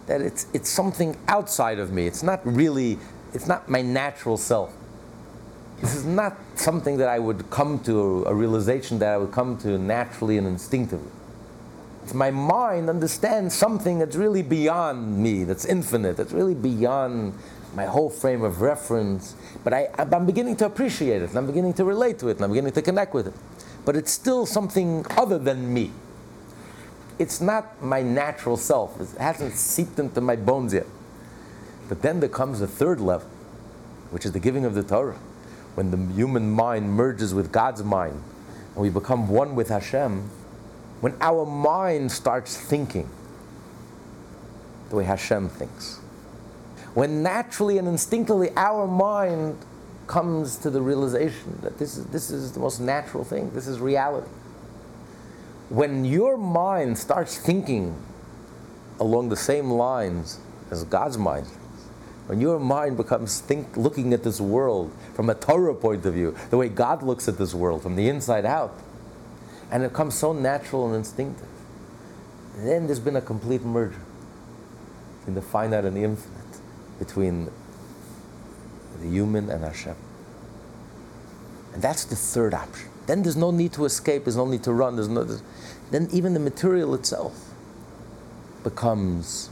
that 0.07 0.21
it's, 0.21 0.47
it's 0.53 0.69
something 0.69 1.17
outside 1.27 1.79
of 1.79 1.91
me. 1.91 2.07
It's 2.07 2.23
not 2.23 2.45
really, 2.45 2.97
it's 3.35 3.47
not 3.47 3.69
my 3.69 3.81
natural 3.81 4.37
self. 4.37 4.73
This 5.81 5.93
is 5.93 6.05
not 6.05 6.37
something 6.55 6.97
that 6.97 7.09
I 7.09 7.19
would 7.19 7.49
come 7.49 7.79
to, 7.83 8.23
a 8.25 8.33
realization 8.33 8.97
that 8.99 9.09
I 9.09 9.17
would 9.17 9.33
come 9.33 9.57
to 9.57 9.77
naturally 9.77 10.37
and 10.37 10.47
instinctively. 10.47 11.11
My 12.13 12.31
mind 12.31 12.89
understands 12.89 13.53
something 13.53 13.99
that's 13.99 14.15
really 14.15 14.41
beyond 14.41 15.17
me, 15.17 15.43
that's 15.43 15.65
infinite, 15.65 16.15
that's 16.15 16.31
really 16.31 16.53
beyond 16.53 17.33
my 17.75 17.85
whole 17.85 18.09
frame 18.09 18.43
of 18.43 18.61
reference. 18.61 19.35
But 19.63 19.73
I, 19.73 19.89
I'm 19.97 20.25
beginning 20.25 20.55
to 20.57 20.65
appreciate 20.65 21.21
it, 21.21 21.29
and 21.29 21.37
I'm 21.37 21.47
beginning 21.47 21.73
to 21.73 21.83
relate 21.83 22.19
to 22.19 22.29
it, 22.29 22.37
and 22.37 22.45
I'm 22.45 22.51
beginning 22.51 22.73
to 22.73 22.81
connect 22.81 23.13
with 23.13 23.27
it. 23.27 23.33
But 23.83 23.97
it's 23.97 24.11
still 24.11 24.45
something 24.45 25.05
other 25.17 25.37
than 25.37 25.73
me. 25.73 25.91
It's 27.19 27.41
not 27.41 27.81
my 27.83 28.01
natural 28.01 28.55
self, 28.55 28.99
it 29.01 29.09
hasn't 29.19 29.55
seeped 29.55 29.99
into 29.99 30.21
my 30.21 30.37
bones 30.37 30.73
yet. 30.73 30.85
But 31.87 32.01
then 32.01 32.19
there 32.19 32.29
comes 32.29 32.61
a 32.61 32.67
third 32.67 32.99
level, 32.99 33.27
which 34.11 34.25
is 34.25 34.31
the 34.31 34.39
giving 34.39 34.65
of 34.65 34.73
the 34.73 34.83
Torah 34.83 35.17
when 35.75 35.91
the 35.91 36.13
human 36.13 36.49
mind 36.49 36.89
merges 36.89 37.33
with 37.33 37.51
God's 37.51 37.83
mind 37.83 38.23
and 38.73 38.81
we 38.81 38.89
become 38.89 39.29
one 39.29 39.55
with 39.55 39.69
Hashem, 39.69 40.29
when 41.01 41.15
our 41.21 41.45
mind 41.45 42.11
starts 42.11 42.57
thinking 42.57 43.09
the 44.89 44.97
way 44.97 45.03
Hashem 45.03 45.49
thinks, 45.49 45.97
when 46.93 47.23
naturally 47.23 47.77
and 47.77 47.87
instinctively 47.87 48.51
our 48.55 48.87
mind 48.87 49.57
comes 50.07 50.57
to 50.57 50.69
the 50.69 50.81
realization 50.81 51.59
that 51.61 51.77
this 51.77 51.97
is, 51.97 52.05
this 52.07 52.29
is 52.29 52.51
the 52.51 52.59
most 52.59 52.79
natural 52.79 53.23
thing, 53.23 53.51
this 53.51 53.67
is 53.67 53.79
reality. 53.79 54.27
When 55.69 56.05
your 56.05 56.37
mind 56.37 56.97
starts 56.97 57.37
thinking 57.37 57.95
along 58.99 59.29
the 59.29 59.35
same 59.35 59.71
lines 59.71 60.39
as 60.69 60.83
God's 60.83 61.17
mind, 61.17 61.47
when 62.27 62.41
your 62.41 62.59
mind 62.59 62.97
becomes 62.97 63.39
think, 63.39 63.77
looking 63.77 64.13
at 64.13 64.23
this 64.23 64.41
world 64.41 64.91
from 65.13 65.29
a 65.29 65.35
Torah 65.35 65.75
point 65.75 66.05
of 66.05 66.13
view, 66.13 66.35
the 66.49 66.57
way 66.57 66.69
God 66.69 67.03
looks 67.03 67.27
at 67.27 67.37
this 67.37 67.53
world 67.53 67.83
from 67.83 67.95
the 67.95 68.09
inside 68.09 68.45
out, 68.45 68.79
and 69.71 69.83
it 69.83 69.89
becomes 69.89 70.15
so 70.15 70.33
natural 70.33 70.87
and 70.87 70.95
instinctive, 70.95 71.47
then 72.57 72.87
there's 72.87 72.99
been 72.99 73.15
a 73.15 73.21
complete 73.21 73.63
merger 73.63 74.01
between 75.19 75.35
the 75.35 75.41
finite 75.41 75.85
and 75.85 75.95
the 75.95 76.03
infinite, 76.03 76.59
between 76.99 77.49
the 79.01 79.07
human 79.07 79.49
and 79.49 79.63
Hashem. 79.63 79.95
And 81.73 81.81
that's 81.81 82.05
the 82.05 82.15
third 82.15 82.53
option. 82.53 82.89
Then 83.05 83.21
there's 83.21 83.35
no 83.35 83.51
need 83.51 83.73
to 83.73 83.85
escape, 83.85 84.23
there's 84.23 84.37
no 84.37 84.47
need 84.47 84.63
to 84.63 84.73
run, 84.73 84.95
there's 84.95 85.09
no, 85.09 85.23
there's, 85.23 85.43
then 85.91 86.07
even 86.11 86.33
the 86.33 86.39
material 86.39 86.95
itself 86.95 87.53
becomes 88.63 89.49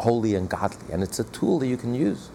holy 0.00 0.34
and 0.34 0.48
godly, 0.48 0.92
and 0.92 1.02
it's 1.02 1.18
a 1.18 1.24
tool 1.24 1.58
that 1.58 1.66
you 1.66 1.76
can 1.76 1.94
use. 1.94 2.30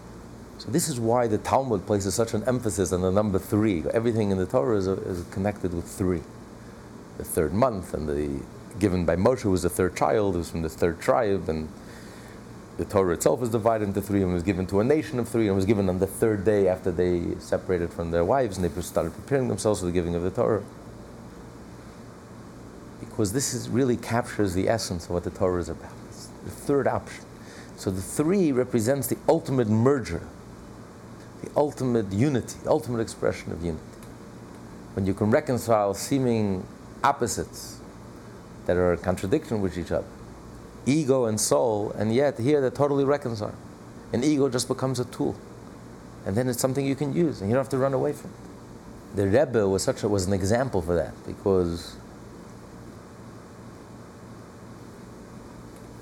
So 0.58 0.70
this 0.70 0.88
is 0.88 0.98
why 0.98 1.26
the 1.26 1.38
Talmud 1.38 1.86
places 1.86 2.14
such 2.14 2.32
an 2.32 2.42
emphasis 2.44 2.92
on 2.92 3.02
the 3.02 3.10
number 3.10 3.38
three. 3.38 3.84
Everything 3.92 4.30
in 4.30 4.38
the 4.38 4.46
Torah 4.46 4.78
is, 4.78 4.86
is 4.86 5.24
connected 5.30 5.74
with 5.74 5.86
three. 5.86 6.22
The 7.18 7.24
third 7.24 7.52
month, 7.52 7.92
and 7.92 8.08
the 8.08 8.42
given 8.78 9.04
by 9.04 9.16
Moshe 9.16 9.44
was 9.44 9.62
the 9.62 9.70
third 9.70 9.96
child, 9.96 10.34
who 10.34 10.38
was 10.38 10.50
from 10.50 10.62
the 10.62 10.68
third 10.68 11.00
tribe, 11.00 11.48
and 11.48 11.68
the 12.76 12.84
Torah 12.84 13.14
itself 13.14 13.40
was 13.40 13.50
divided 13.50 13.88
into 13.88 14.02
three 14.02 14.22
and 14.22 14.32
was 14.32 14.42
given 14.42 14.66
to 14.66 14.80
a 14.80 14.84
nation 14.84 15.18
of 15.18 15.28
three 15.28 15.46
and 15.46 15.56
was 15.56 15.64
given 15.64 15.88
on 15.88 15.98
the 15.98 16.06
third 16.06 16.44
day 16.44 16.68
after 16.68 16.90
they 16.90 17.22
separated 17.38 17.90
from 17.90 18.10
their 18.10 18.24
wives 18.24 18.58
and 18.58 18.64
they 18.64 18.82
started 18.82 19.14
preparing 19.14 19.48
themselves 19.48 19.80
for 19.80 19.86
the 19.86 19.92
giving 19.92 20.14
of 20.14 20.22
the 20.22 20.30
Torah. 20.30 20.62
Because 23.00 23.32
this 23.32 23.54
is, 23.54 23.70
really 23.70 23.96
captures 23.96 24.52
the 24.52 24.68
essence 24.68 25.06
of 25.06 25.10
what 25.10 25.24
the 25.24 25.30
Torah 25.30 25.58
is 25.58 25.70
about. 25.70 25.92
It's 26.10 26.28
the 26.44 26.50
third 26.50 26.86
option. 26.86 27.24
So 27.76 27.90
the 27.90 28.00
three 28.00 28.52
represents 28.52 29.06
the 29.06 29.18
ultimate 29.28 29.68
merger, 29.68 30.22
the 31.42 31.50
ultimate 31.56 32.10
unity, 32.10 32.56
the 32.64 32.70
ultimate 32.70 33.00
expression 33.00 33.52
of 33.52 33.62
unity. 33.62 33.84
When 34.94 35.06
you 35.06 35.12
can 35.12 35.30
reconcile 35.30 35.92
seeming 35.92 36.66
opposites 37.04 37.80
that 38.64 38.76
are 38.76 38.94
a 38.94 38.96
contradiction 38.96 39.60
with 39.60 39.76
each 39.76 39.90
other, 39.90 40.06
ego 40.86 41.26
and 41.26 41.38
soul, 41.38 41.92
and 41.92 42.14
yet 42.14 42.38
here 42.38 42.62
they're 42.62 42.70
totally 42.70 43.04
reconciled. 43.04 43.54
And 44.12 44.24
ego 44.24 44.48
just 44.48 44.68
becomes 44.68 44.98
a 44.98 45.04
tool. 45.04 45.36
And 46.24 46.34
then 46.34 46.48
it's 46.48 46.58
something 46.58 46.86
you 46.86 46.96
can 46.96 47.14
use, 47.14 47.40
and 47.40 47.50
you 47.50 47.54
don't 47.54 47.62
have 47.62 47.70
to 47.70 47.78
run 47.78 47.92
away 47.92 48.14
from 48.14 48.30
it. 48.30 49.16
The 49.16 49.28
Rebbe 49.28 49.68
was 49.68 49.82
such 49.82 50.02
a, 50.02 50.08
was 50.08 50.26
an 50.26 50.32
example 50.32 50.80
for 50.80 50.94
that 50.94 51.14
because 51.26 51.96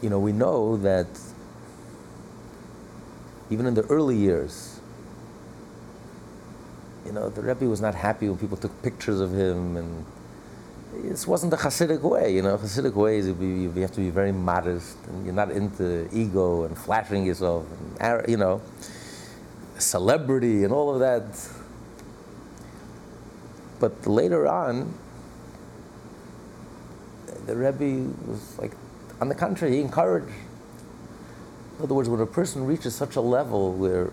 you 0.00 0.10
know 0.10 0.18
we 0.18 0.32
know 0.32 0.76
that 0.78 1.06
even 3.50 3.66
in 3.66 3.74
the 3.74 3.82
early 3.82 4.16
years. 4.16 4.80
You 7.06 7.12
know, 7.12 7.28
the 7.28 7.42
Rebbe 7.42 7.66
was 7.66 7.80
not 7.80 7.94
happy 7.94 8.28
when 8.28 8.38
people 8.38 8.56
took 8.56 8.82
pictures 8.82 9.20
of 9.20 9.32
him, 9.32 9.76
and 9.76 10.04
this 11.02 11.26
wasn't 11.26 11.50
the 11.50 11.56
Hasidic 11.58 12.00
way. 12.00 12.34
You 12.34 12.42
know, 12.42 12.56
Hasidic 12.56 12.94
way 12.94 13.18
is 13.18 13.26
you 13.28 13.70
have 13.76 13.92
to 13.92 14.00
be 14.00 14.10
very 14.10 14.32
modest, 14.32 14.96
and 15.08 15.24
you're 15.24 15.34
not 15.34 15.50
into 15.50 16.08
ego 16.12 16.64
and 16.64 16.76
flashing 16.76 17.26
yourself, 17.26 17.66
and 18.00 18.28
you 18.28 18.38
know, 18.38 18.62
celebrity 19.78 20.64
and 20.64 20.72
all 20.72 20.94
of 20.94 21.00
that. 21.00 21.24
but 23.80 24.06
later 24.06 24.46
on, 24.46 24.94
the 27.46 27.54
Rebbe 27.54 28.10
was 28.26 28.58
like, 28.58 28.72
on 29.20 29.28
the 29.28 29.34
contrary, 29.34 29.74
he 29.74 29.80
encouraged. 29.80 30.32
In 31.78 31.84
other 31.84 31.94
words, 31.94 32.08
when 32.08 32.20
a 32.20 32.26
person 32.26 32.66
reaches 32.66 32.94
such 32.94 33.16
a 33.16 33.20
level 33.20 33.72
where 33.72 34.12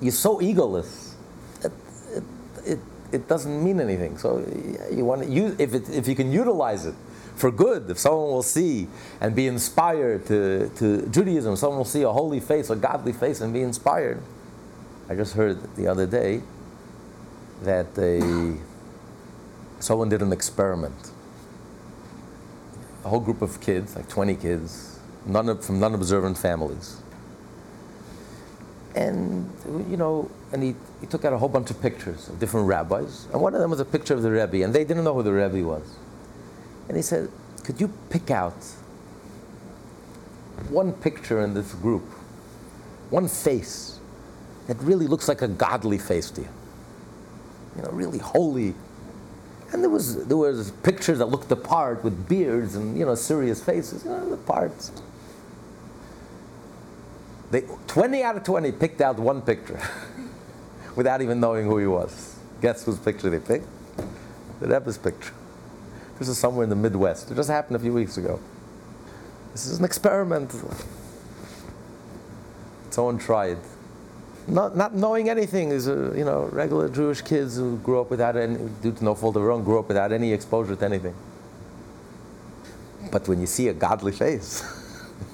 you're 0.00 0.12
so 0.12 0.38
egoless, 0.40 1.14
it, 1.62 1.72
it, 2.14 2.24
it, 2.64 2.78
it 3.12 3.28
doesn't 3.28 3.64
mean 3.64 3.80
anything. 3.80 4.18
So 4.18 4.44
you 4.92 5.04
want 5.04 5.22
to 5.22 5.28
use, 5.28 5.58
if, 5.58 5.72
it, 5.74 5.88
if 5.88 6.06
you 6.06 6.14
can 6.14 6.30
utilize 6.30 6.84
it 6.84 6.94
for 7.34 7.50
good, 7.50 7.90
if 7.90 7.98
someone 7.98 8.28
will 8.28 8.42
see 8.42 8.88
and 9.20 9.34
be 9.34 9.46
inspired 9.46 10.26
to, 10.26 10.70
to 10.76 11.06
Judaism, 11.08 11.56
someone 11.56 11.78
will 11.78 11.84
see 11.84 12.02
a 12.02 12.12
holy 12.12 12.40
face, 12.40 12.68
a 12.68 12.76
godly 12.76 13.12
face, 13.12 13.40
and 13.40 13.54
be 13.54 13.62
inspired. 13.62 14.22
I 15.08 15.14
just 15.14 15.34
heard 15.34 15.76
the 15.76 15.86
other 15.86 16.06
day 16.06 16.42
that 17.62 17.94
they, 17.94 18.58
someone 19.78 20.08
did 20.08 20.20
an 20.20 20.32
experiment. 20.32 21.12
A 23.04 23.08
whole 23.08 23.20
group 23.20 23.40
of 23.40 23.60
kids, 23.60 23.94
like 23.94 24.08
20 24.08 24.34
kids, 24.34 24.95
from 25.26 25.80
non 25.80 25.94
observant 25.94 26.38
families. 26.38 26.96
And, 28.94 29.50
you 29.90 29.98
know, 29.98 30.30
and 30.52 30.62
he, 30.62 30.74
he 31.00 31.06
took 31.06 31.24
out 31.26 31.34
a 31.34 31.38
whole 31.38 31.50
bunch 31.50 31.70
of 31.70 31.80
pictures 31.82 32.28
of 32.28 32.40
different 32.40 32.66
rabbis, 32.66 33.26
and 33.32 33.42
one 33.42 33.54
of 33.54 33.60
them 33.60 33.70
was 33.70 33.80
a 33.80 33.84
picture 33.84 34.14
of 34.14 34.22
the 34.22 34.30
Rebbe, 34.30 34.62
and 34.64 34.74
they 34.74 34.84
didn't 34.84 35.04
know 35.04 35.12
who 35.12 35.22
the 35.22 35.32
Rebbe 35.32 35.66
was. 35.66 35.96
And 36.88 36.96
he 36.96 37.02
said, 37.02 37.28
Could 37.64 37.80
you 37.80 37.92
pick 38.08 38.30
out 38.30 38.54
one 40.70 40.92
picture 40.92 41.42
in 41.42 41.52
this 41.52 41.74
group, 41.74 42.04
one 43.10 43.28
face 43.28 44.00
that 44.66 44.78
really 44.80 45.06
looks 45.06 45.28
like 45.28 45.42
a 45.42 45.48
godly 45.48 45.98
face 45.98 46.30
to 46.30 46.42
you? 46.42 46.48
You 47.76 47.82
know, 47.82 47.90
really 47.90 48.18
holy. 48.18 48.74
And 49.72 49.82
there 49.82 49.90
was 49.90 50.24
there 50.26 50.36
was 50.36 50.70
pictures 50.82 51.18
that 51.18 51.26
looked 51.26 51.48
the 51.48 51.56
part 51.56 52.02
with 52.02 52.28
beards 52.28 52.76
and 52.76 52.96
you 52.96 53.04
know 53.04 53.14
serious 53.14 53.62
faces, 53.62 54.04
you 54.04 54.10
know, 54.10 54.30
the 54.30 54.36
parts. 54.38 54.92
They, 57.56 57.62
20 57.86 58.22
out 58.22 58.36
of 58.36 58.44
20 58.44 58.70
picked 58.72 59.00
out 59.00 59.18
one 59.18 59.40
picture 59.40 59.80
without 60.94 61.22
even 61.22 61.40
knowing 61.40 61.64
who 61.64 61.78
he 61.78 61.86
was. 61.86 62.38
Guess 62.60 62.84
whose 62.84 62.98
picture 62.98 63.30
they 63.30 63.40
picked? 63.40 63.66
The 64.60 64.68
Rebbe's 64.68 64.98
picture. 64.98 65.32
This 66.18 66.28
is 66.28 66.36
somewhere 66.36 66.64
in 66.64 66.68
the 66.68 66.76
Midwest. 66.76 67.30
It 67.30 67.34
just 67.34 67.48
happened 67.48 67.76
a 67.76 67.78
few 67.78 67.94
weeks 67.94 68.18
ago. 68.18 68.40
This 69.52 69.64
is 69.64 69.78
an 69.78 69.86
experiment. 69.86 70.54
Someone 72.90 73.16
tried. 73.16 73.56
Not, 74.46 74.76
not 74.76 74.94
knowing 74.94 75.30
anything 75.30 75.70
is, 75.70 75.88
a, 75.88 76.12
you 76.14 76.26
know, 76.26 76.50
regular 76.52 76.90
Jewish 76.90 77.22
kids 77.22 77.56
who 77.56 77.78
grew 77.78 78.02
up 78.02 78.10
without 78.10 78.36
any, 78.36 78.68
due 78.82 78.92
to 78.92 79.02
no 79.02 79.14
fault 79.14 79.34
of 79.34 79.42
their 79.42 79.50
own, 79.50 79.64
grew 79.64 79.78
up 79.78 79.88
without 79.88 80.12
any 80.12 80.30
exposure 80.34 80.76
to 80.76 80.84
anything. 80.84 81.14
But 83.10 83.26
when 83.28 83.40
you 83.40 83.46
see 83.46 83.68
a 83.68 83.72
godly 83.72 84.12
face, 84.12 84.62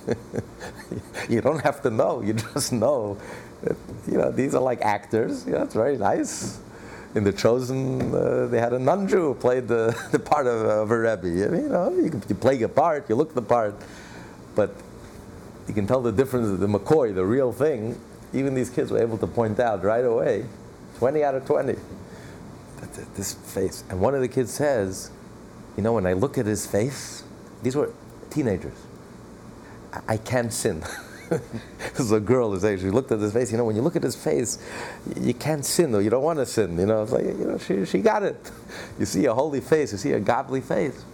you 1.28 1.40
don't 1.40 1.60
have 1.60 1.82
to 1.82 1.90
know. 1.90 2.20
You 2.22 2.34
just 2.34 2.72
know 2.72 3.18
that, 3.62 3.76
you 4.06 4.18
know, 4.18 4.30
these 4.30 4.54
are 4.54 4.62
like 4.62 4.82
actors. 4.82 5.46
Yeah, 5.46 5.64
it's 5.64 5.74
very 5.74 5.96
nice 5.96 6.60
in 7.14 7.24
the 7.24 7.32
Chosen, 7.32 8.14
uh, 8.14 8.46
they 8.46 8.58
had 8.58 8.72
a 8.72 8.78
non-Jew 8.78 9.20
who 9.20 9.34
played 9.34 9.68
the, 9.68 9.96
the 10.12 10.18
part 10.18 10.46
of, 10.46 10.64
of 10.64 10.90
a 10.90 10.98
Rebbe. 10.98 11.28
You 11.28 11.68
know, 11.68 11.90
you, 11.90 12.20
you 12.28 12.34
play 12.34 12.60
a 12.62 12.68
part, 12.68 13.08
you 13.08 13.16
look 13.16 13.34
the 13.34 13.42
part, 13.42 13.74
but 14.54 14.74
you 15.68 15.74
can 15.74 15.86
tell 15.86 16.00
the 16.00 16.12
difference 16.12 16.58
the 16.58 16.66
McCoy, 16.66 17.14
the 17.14 17.24
real 17.24 17.52
thing. 17.52 18.00
Even 18.32 18.54
these 18.54 18.70
kids 18.70 18.90
were 18.90 18.98
able 18.98 19.18
to 19.18 19.26
point 19.26 19.60
out 19.60 19.84
right 19.84 20.04
away, 20.04 20.46
20 20.98 21.22
out 21.22 21.34
of 21.34 21.44
20. 21.44 21.76
This 23.14 23.34
face. 23.34 23.84
And 23.90 24.00
one 24.00 24.14
of 24.14 24.20
the 24.20 24.28
kids 24.28 24.52
says, 24.52 25.10
you 25.76 25.82
know, 25.82 25.92
when 25.92 26.06
I 26.06 26.14
look 26.14 26.36
at 26.36 26.46
his 26.46 26.66
face, 26.66 27.22
these 27.62 27.76
were 27.76 27.92
teenagers. 28.30 28.76
I, 30.08 30.16
can't 30.16 30.52
sin. 30.52 30.82
this 31.28 32.00
is 32.00 32.12
a 32.12 32.20
girl 32.20 32.52
who's 32.52 32.64
actually 32.64 32.90
looked 32.90 33.12
at 33.12 33.20
his 33.20 33.32
face. 33.32 33.50
You 33.50 33.58
know, 33.58 33.64
when 33.64 33.76
you 33.76 33.82
look 33.82 33.96
at 33.96 34.02
his 34.02 34.16
face, 34.16 34.58
you 35.20 35.34
can't 35.34 35.64
sin, 35.64 35.94
or 35.94 36.00
you 36.00 36.10
don't 36.10 36.22
want 36.22 36.38
to 36.38 36.46
sin. 36.46 36.78
You 36.78 36.86
know, 36.86 37.02
it's 37.02 37.12
like 37.12 37.24
you 37.24 37.32
know, 37.32 37.58
she, 37.58 37.84
she 37.84 37.98
got 37.98 38.22
it. 38.22 38.50
You 38.98 39.04
see 39.04 39.26
a 39.26 39.34
holy 39.34 39.60
face, 39.60 39.92
you 39.92 39.98
see 39.98 40.12
a 40.12 40.20
godly 40.20 40.60
face. 40.60 41.04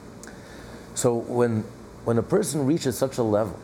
So 0.95 1.14
when 1.14 1.64
when 2.05 2.19
a 2.19 2.23
person 2.23 2.64
reaches 2.67 2.97
such 2.97 3.19
a 3.19 3.23
level 3.23 3.59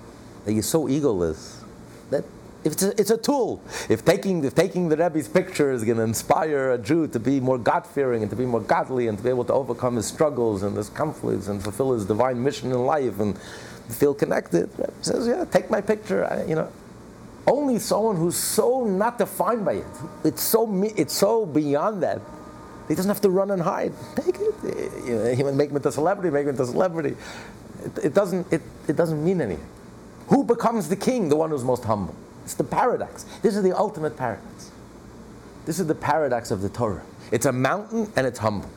that 0.44 0.52
you're 0.52 0.62
so 0.62 0.86
egoless, 0.86 1.62
that 2.10 2.24
it's 2.64 2.82
a, 2.82 2.98
it's 3.00 3.10
a 3.10 3.16
tool. 3.16 3.62
If 3.88 4.04
taking, 4.04 4.42
if 4.44 4.54
taking 4.54 4.88
the 4.88 4.96
Rebbe's 4.96 5.28
picture 5.28 5.70
is 5.72 5.84
going 5.84 5.98
to 5.98 6.02
inspire 6.02 6.72
a 6.72 6.78
Jew 6.78 7.06
to 7.08 7.20
be 7.20 7.38
more 7.38 7.58
God 7.58 7.86
fearing 7.86 8.22
and 8.22 8.30
to 8.30 8.36
be 8.36 8.46
more 8.46 8.60
godly 8.60 9.08
and 9.08 9.18
to 9.18 9.24
be 9.24 9.30
able 9.30 9.44
to 9.44 9.52
overcome 9.52 9.96
his 9.96 10.06
struggles 10.06 10.62
and 10.62 10.76
his 10.76 10.88
conflicts 10.88 11.48
and 11.48 11.62
fulfill 11.62 11.92
his 11.92 12.06
divine 12.06 12.42
mission 12.42 12.70
in 12.70 12.84
life 12.84 13.20
and 13.20 13.38
feel 13.88 14.14
connected. 14.14 14.70
Says, 15.02 15.26
yeah, 15.26 15.44
take 15.44 15.70
my 15.70 15.80
picture. 15.80 16.24
I, 16.24 16.44
you 16.44 16.54
know, 16.54 16.70
only 17.46 17.78
someone 17.78 18.16
who's 18.16 18.36
so 18.36 18.84
not 18.84 19.18
defined 19.18 19.64
by 19.64 19.74
it. 19.74 19.86
It's 20.24 20.42
so 20.42 20.68
it's 20.96 21.12
so 21.12 21.44
beyond 21.46 22.02
that. 22.02 22.20
He 22.88 22.94
doesn't 22.94 23.08
have 23.08 23.20
to 23.22 23.30
run 23.30 23.50
and 23.50 23.62
hide. 23.62 23.92
Take 24.16 24.36
it. 24.40 24.54
You 25.06 25.16
know, 25.16 25.34
he 25.34 25.42
make 25.42 25.70
him 25.70 25.76
into 25.76 25.92
celebrity. 25.92 26.30
Make 26.30 26.44
him 26.44 26.50
into 26.50 26.66
celebrity. 26.66 27.16
It, 27.84 28.06
it 28.06 28.14
doesn't. 28.14 28.50
It, 28.52 28.62
it 28.88 28.96
doesn't 28.96 29.22
mean 29.22 29.40
anything. 29.40 29.66
Who 30.28 30.44
becomes 30.44 30.88
the 30.88 30.96
king? 30.96 31.28
The 31.28 31.36
one 31.36 31.50
who's 31.50 31.64
most 31.64 31.84
humble. 31.84 32.14
It's 32.44 32.54
the 32.54 32.64
paradox. 32.64 33.24
This 33.42 33.56
is 33.56 33.62
the 33.62 33.76
ultimate 33.76 34.16
paradox. 34.16 34.70
This 35.66 35.80
is 35.80 35.86
the 35.86 35.94
paradox 35.94 36.50
of 36.50 36.60
the 36.60 36.68
Torah. 36.68 37.02
It's 37.30 37.46
a 37.46 37.52
mountain 37.52 38.10
and 38.16 38.26
it's 38.26 38.38
humble. 38.38 38.70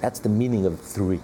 That's 0.00 0.20
the 0.20 0.28
meaning 0.28 0.66
of 0.66 0.80
three. 0.80 1.20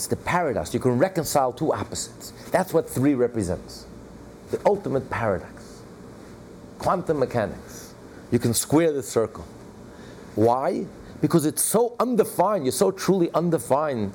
It's 0.00 0.06
the 0.06 0.16
paradox. 0.16 0.72
You 0.72 0.80
can 0.80 0.96
reconcile 0.96 1.52
two 1.52 1.74
opposites. 1.74 2.32
That's 2.52 2.72
what 2.72 2.88
three 2.88 3.12
represents. 3.12 3.84
The 4.50 4.58
ultimate 4.64 5.10
paradox. 5.10 5.82
Quantum 6.78 7.18
mechanics. 7.18 7.92
You 8.30 8.38
can 8.38 8.54
square 8.54 8.92
the 8.92 9.02
circle. 9.02 9.44
Why? 10.36 10.86
Because 11.20 11.44
it's 11.44 11.62
so 11.62 11.96
undefined, 12.00 12.64
you're 12.64 12.72
so 12.72 12.90
truly 12.90 13.30
undefined. 13.34 14.14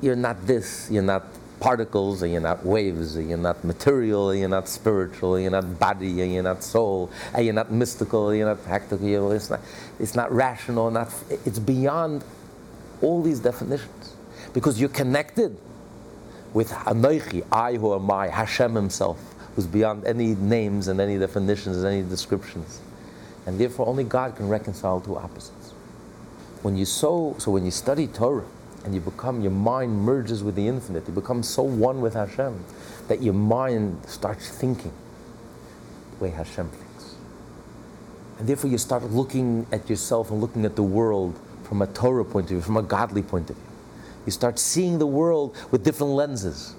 You're 0.00 0.14
not 0.14 0.46
this, 0.46 0.88
you're 0.88 1.02
not 1.02 1.24
particles, 1.58 2.22
and 2.22 2.30
you're 2.30 2.40
not 2.40 2.64
waves, 2.64 3.16
and 3.16 3.28
you're 3.28 3.38
not 3.38 3.64
material, 3.64 4.30
and 4.30 4.38
you're 4.38 4.48
not 4.48 4.68
spiritual, 4.68 5.34
and 5.34 5.42
you're 5.42 5.50
not 5.60 5.80
body, 5.80 6.22
and 6.22 6.32
you're 6.32 6.44
not 6.44 6.62
soul, 6.62 7.10
and 7.34 7.44
you're 7.44 7.52
not 7.52 7.72
mystical, 7.72 8.28
and 8.28 8.38
you're 8.38 8.48
not 8.48 8.62
practical. 8.62 9.32
It's 9.32 9.50
not, 9.50 9.60
it's 9.98 10.14
not 10.14 10.30
rational, 10.30 10.88
not, 10.92 11.12
it's 11.44 11.58
beyond 11.58 12.22
all 13.00 13.22
these 13.22 13.40
definitions 13.40 14.01
because 14.52 14.80
you're 14.80 14.90
connected 14.90 15.56
with 16.52 16.70
Anoichi, 16.70 17.44
I 17.50 17.74
who 17.74 17.94
am 17.94 18.10
I, 18.10 18.28
Hashem 18.28 18.74
Himself, 18.74 19.18
who's 19.54 19.66
beyond 19.66 20.04
any 20.06 20.34
names 20.34 20.88
and 20.88 21.00
any 21.00 21.18
definitions 21.18 21.78
and 21.78 21.86
any 21.86 22.02
descriptions. 22.02 22.80
And 23.46 23.58
therefore, 23.58 23.86
only 23.86 24.04
God 24.04 24.36
can 24.36 24.48
reconcile 24.48 25.00
two 25.00 25.16
opposites. 25.16 25.70
When 26.62 26.76
you 26.76 26.84
so, 26.84 27.34
so 27.38 27.50
when 27.50 27.64
you 27.64 27.70
study 27.70 28.06
Torah 28.06 28.44
and 28.84 28.94
you 28.94 29.00
become, 29.00 29.40
your 29.40 29.50
mind 29.50 29.98
merges 30.02 30.44
with 30.44 30.54
the 30.54 30.68
infinite, 30.68 31.06
you 31.08 31.14
become 31.14 31.42
so 31.42 31.62
one 31.62 32.00
with 32.00 32.14
Hashem 32.14 32.64
that 33.08 33.22
your 33.22 33.34
mind 33.34 34.06
starts 34.06 34.48
thinking 34.48 34.92
the 36.12 36.24
way 36.24 36.30
Hashem 36.30 36.68
thinks. 36.68 37.14
And 38.38 38.48
therefore, 38.48 38.70
you 38.70 38.78
start 38.78 39.04
looking 39.04 39.66
at 39.72 39.88
yourself 39.90 40.30
and 40.30 40.40
looking 40.40 40.64
at 40.64 40.76
the 40.76 40.82
world 40.82 41.38
from 41.64 41.82
a 41.82 41.86
Torah 41.86 42.24
point 42.24 42.44
of 42.44 42.50
view, 42.50 42.60
from 42.60 42.76
a 42.76 42.82
godly 42.82 43.22
point 43.22 43.50
of 43.50 43.56
view. 43.56 43.71
You 44.26 44.32
start 44.32 44.58
seeing 44.58 44.98
the 44.98 45.06
world 45.06 45.56
with 45.70 45.84
different 45.84 46.12
lenses. 46.12 46.74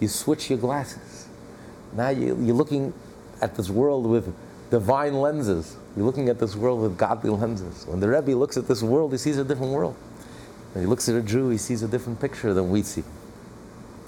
You 0.00 0.08
switch 0.08 0.50
your 0.50 0.58
glasses. 0.58 1.28
Now 1.94 2.10
you, 2.10 2.34
are 2.34 2.54
looking 2.54 2.92
at 3.40 3.54
this 3.54 3.70
world 3.70 4.06
with 4.06 4.34
divine 4.70 5.14
lenses. 5.14 5.76
You're 5.96 6.04
looking 6.04 6.28
at 6.28 6.38
this 6.38 6.54
world 6.54 6.82
with 6.82 6.98
godly 6.98 7.30
lenses. 7.30 7.86
When 7.86 8.00
the 8.00 8.08
Rebbe 8.08 8.32
looks 8.32 8.56
at 8.56 8.68
this 8.68 8.82
world, 8.82 9.12
he 9.12 9.18
sees 9.18 9.38
a 9.38 9.44
different 9.44 9.72
world. 9.72 9.96
When 10.72 10.84
he 10.84 10.88
looks 10.88 11.08
at 11.08 11.14
a 11.14 11.22
Jew, 11.22 11.48
he 11.48 11.58
sees 11.58 11.82
a 11.82 11.88
different 11.88 12.20
picture 12.20 12.52
than 12.52 12.70
we 12.70 12.82
see. 12.82 13.04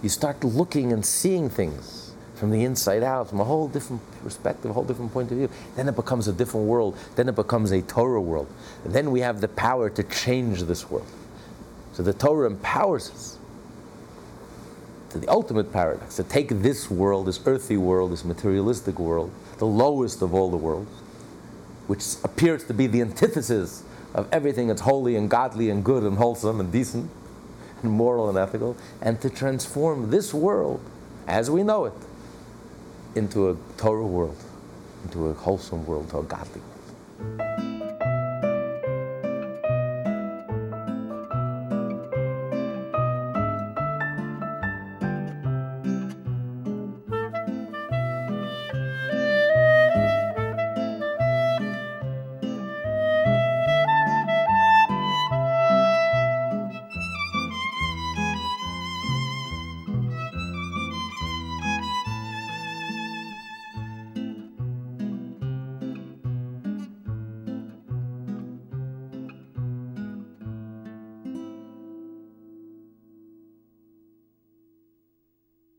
You 0.02 0.11
start 0.11 0.44
looking 0.44 0.92
and 0.92 1.04
seeing 1.04 1.48
things 1.48 2.12
from 2.35 2.50
the 2.50 2.64
inside 2.64 3.02
out, 3.02 3.31
from 3.31 3.40
a 3.40 3.44
whole 3.44 3.68
different 3.68 4.00
perspective, 4.22 4.70
a 4.70 4.74
whole 4.74 4.85
different 4.85 5.12
point 5.12 5.31
of 5.31 5.38
view. 5.38 5.50
Then 5.74 5.88
it 5.88 5.96
becomes 5.96 6.28
a 6.28 6.33
different 6.33 6.66
world. 6.66 6.96
Then 7.16 7.28
it 7.28 7.35
becomes 7.35 7.72
a 7.72 7.83
Torah 7.83 8.20
world. 8.20 8.46
And 8.85 8.92
then 8.92 9.11
we 9.11 9.20
have 9.20 9.40
the 9.40 9.48
power 9.48 9.90
to 9.90 10.02
change 10.04 10.62
this 10.62 10.88
world. 10.90 11.07
So 11.98 12.04
the 12.04 12.12
Torah 12.12 12.46
empowers 12.46 13.11
us 13.11 13.38
to 15.11 15.18
the 15.18 15.26
ultimate 15.26 15.72
paradox 15.72 16.14
to 16.14 16.22
take 16.22 16.48
this 16.48 16.88
world, 16.88 17.26
this 17.26 17.40
earthy 17.44 17.76
world, 17.76 18.12
this 18.12 18.24
materialistic 18.24 19.00
world, 19.00 19.32
the 19.56 19.66
lowest 19.66 20.22
of 20.22 20.32
all 20.32 20.48
the 20.48 20.56
worlds, 20.56 20.92
which 21.88 22.04
appears 22.22 22.62
to 22.66 22.72
be 22.72 22.87
the 22.87 23.00
antithesis 23.00 23.82
of 24.14 24.28
everything 24.32 24.68
that's 24.68 24.82
holy 24.82 25.16
and 25.16 25.28
godly 25.28 25.70
and 25.70 25.84
good 25.84 26.04
and 26.04 26.18
wholesome 26.18 26.61
and 26.61 26.70
decent 26.70 27.11
and 27.82 27.90
moral 27.90 28.28
and 28.28 28.38
ethical, 28.38 28.76
and 29.02 29.20
to 29.20 29.28
transform 29.28 30.12
this 30.12 30.32
world 30.32 30.80
as 31.26 31.50
we 31.50 31.64
know 31.64 31.84
it 31.87 31.94
into 33.16 33.50
a 33.50 33.56
Torah 33.76 34.06
world, 34.06 34.37
into 35.02 35.26
a 35.26 35.34
wholesome 35.34 35.84
world, 35.84 36.08
to 36.11 36.20
a 36.20 36.22
godly 36.22 36.61
world. 37.18 37.77